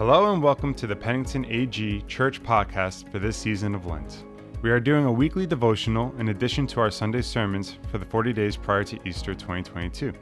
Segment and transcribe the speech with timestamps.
[0.00, 4.24] Hello and welcome to the Pennington AG Church podcast for this season of Lent.
[4.62, 8.32] We are doing a weekly devotional in addition to our Sunday sermons for the 40
[8.32, 10.14] days prior to Easter 2022.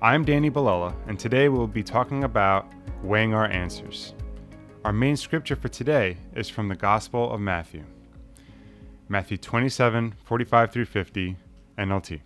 [0.00, 2.70] I'm Danny Balella, and today we'll be talking about
[3.02, 4.14] weighing our answers.
[4.84, 7.82] Our main scripture for today is from the Gospel of Matthew.
[9.08, 11.36] Matthew 27 45 through 50,
[11.76, 12.20] NLT.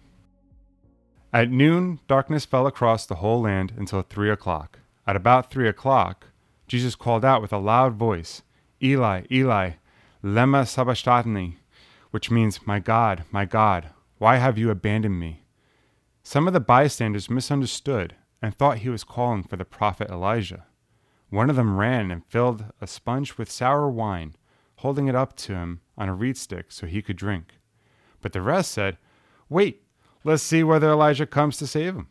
[1.33, 4.81] At noon, darkness fell across the whole land until three o'clock.
[5.07, 6.27] At about three o'clock,
[6.75, 8.43] Jesus called out with a loud voice,
[8.83, 9.75] Eli, Eli,
[10.25, 11.59] lema sabachthani,
[12.11, 15.45] which means, My God, my God, why have you abandoned me?
[16.25, 20.67] Some of the bystanders misunderstood and thought he was calling for the prophet Elijah.
[21.31, 24.35] One of them ran and filled a sponge with sour wine,
[24.79, 27.61] holding it up to him on a reed stick so he could drink.
[28.21, 28.99] But the rest said,
[29.49, 29.85] Wait,
[30.25, 32.09] let's see whether Elijah comes to save him.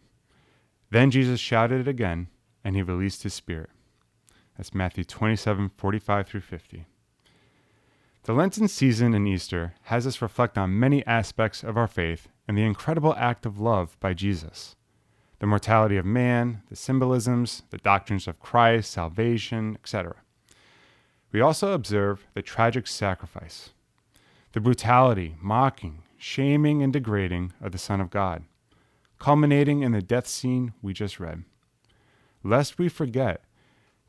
[0.89, 2.29] Then Jesus shouted again,
[2.63, 3.69] and he released his spirit.
[4.57, 6.85] That's Matthew 27 45 through 50.
[8.23, 12.57] The Lenten season and Easter has us reflect on many aspects of our faith and
[12.57, 14.75] the incredible act of love by Jesus.
[15.39, 20.15] The mortality of man, the symbolisms, the doctrines of Christ, salvation, etc.
[21.33, 23.71] We also observe the tragic sacrifice,
[24.53, 28.43] the brutality, mocking, shaming, and degrading of the Son of God,
[29.19, 31.43] culminating in the death scene we just read.
[32.41, 33.43] Lest we forget,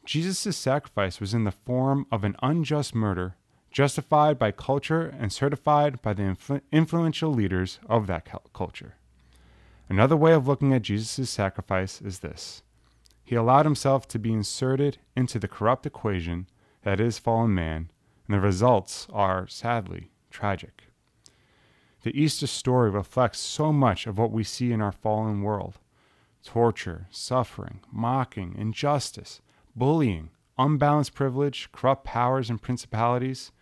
[0.04, 3.36] Jesus' sacrifice was in the form of an unjust murder
[3.70, 8.94] justified by culture and certified by the influ- influential leaders of that culture.
[9.88, 12.62] Another way of looking at Jesus' sacrifice is this
[13.24, 16.46] He allowed himself to be inserted into the corrupt equation
[16.82, 17.90] that is fallen man,
[18.26, 20.84] and the results are, sadly, tragic.
[22.02, 25.78] The Easter story reflects so much of what we see in our fallen world
[26.44, 29.40] torture, suffering, mocking, injustice,
[29.76, 33.52] bullying, unbalanced privilege, corrupt powers and principalities,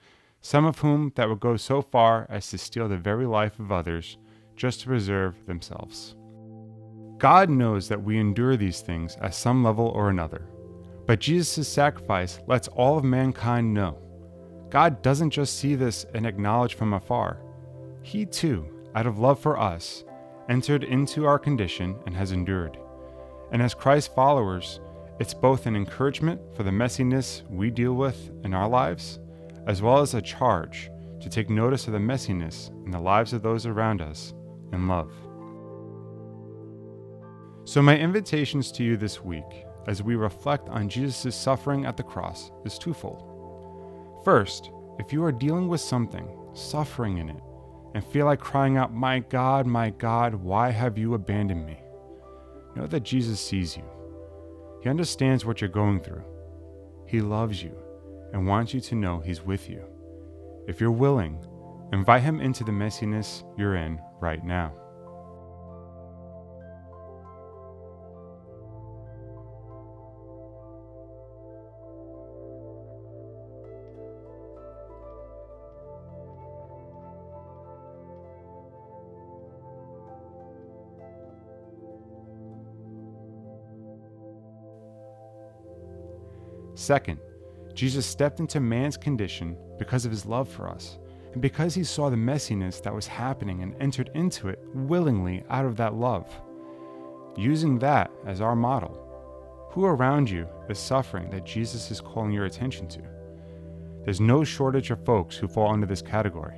[0.41, 3.73] some of whom that would go so far as to steal the very life of
[3.73, 4.19] others
[4.57, 6.15] just to preserve themselves.
[7.19, 10.49] God knows that we endure these things at some level or another,
[11.07, 13.99] but Jesus' sacrifice lets all of mankind know.
[14.71, 17.41] God doesn't just see this and acknowledge from afar.
[18.03, 20.05] He too, out of love for us,
[20.49, 22.77] entered into our condition and has endured.
[23.53, 24.81] And as Christ's followers,
[25.23, 29.21] it's both an encouragement for the messiness we deal with in our lives,
[29.69, 30.91] as well as a charge
[31.21, 34.35] to take notice of the messiness in the lives of those around us
[34.73, 35.13] in love.
[37.65, 42.03] So, my invitations to you this week, as we reflect on Jesus' suffering at the
[42.03, 43.23] cross, is twofold.
[44.25, 47.43] First, if you are dealing with something, suffering in it,
[47.95, 51.79] and feel like crying out, My God, my God, why have you abandoned me?
[52.75, 53.85] Know that Jesus sees you.
[54.83, 56.25] He understands what you're going through.
[57.07, 57.77] He loves you
[58.33, 59.85] and wants you to know He's with you.
[60.67, 61.39] If you're willing,
[61.93, 64.73] invite Him into the messiness you're in right now.
[86.83, 87.21] Second,
[87.75, 90.99] Jesus stepped into man's condition because of his love for us,
[91.33, 95.65] and because he saw the messiness that was happening and entered into it willingly out
[95.65, 96.29] of that love.
[97.37, 98.99] Using that as our model,
[99.71, 103.03] who around you is suffering that Jesus is calling your attention to?
[104.05, 106.57] There's no shortage of folks who fall under this category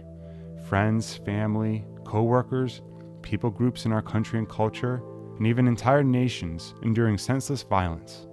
[0.67, 2.81] friends, family, co workers,
[3.21, 5.03] people groups in our country and culture,
[5.37, 8.27] and even entire nations enduring senseless violence.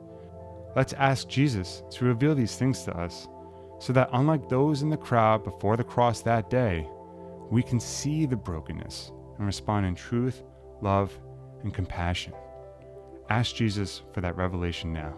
[0.75, 3.27] Let's ask Jesus to reveal these things to us
[3.79, 6.87] so that, unlike those in the crowd before the cross that day,
[7.49, 10.43] we can see the brokenness and respond in truth,
[10.81, 11.17] love,
[11.63, 12.33] and compassion.
[13.29, 15.13] Ask Jesus for that revelation now.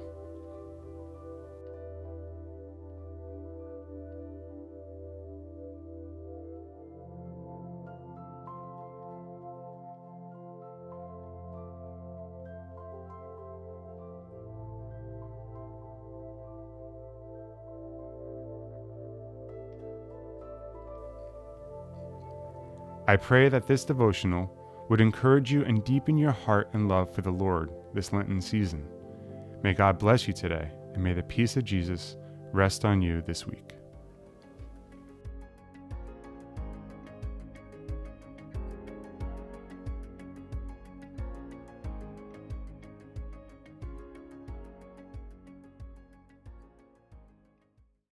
[23.06, 24.50] I pray that this devotional
[24.90, 28.88] would encourage you and deepen your heart and love for the Lord this Lenten season.
[29.62, 32.16] May God bless you today, and may the peace of Jesus
[32.54, 33.73] rest on you this week.